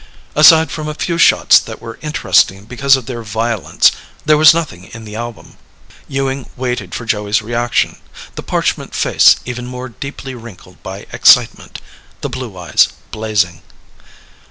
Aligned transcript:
Aside 0.35 0.71
from 0.71 0.87
a 0.87 0.95
few 0.95 1.19
shots 1.19 1.59
that 1.59 1.79
were 1.79 1.99
interesting 2.01 2.65
because 2.65 2.95
of 2.95 3.05
their 3.05 3.21
violence, 3.21 3.91
there 4.25 4.35
was 4.35 4.51
nothing 4.51 4.85
in 4.95 5.05
the 5.05 5.15
album. 5.15 5.57
Ewing 6.07 6.49
waited 6.57 6.95
for 6.95 7.05
Joey's 7.05 7.43
reaction 7.43 7.97
the 8.33 8.41
parchment 8.41 8.95
face 8.95 9.35
even 9.45 9.67
more 9.67 9.89
deeply 9.89 10.33
wrinkled 10.33 10.81
by 10.81 11.05
excitement 11.13 11.79
the 12.21 12.29
blue 12.29 12.57
eyes 12.57 12.87
blazing. 13.11 13.61